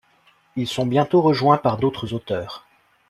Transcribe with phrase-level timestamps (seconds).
[0.55, 2.65] Ils sont bientôt rejoints par d'autres auteurs.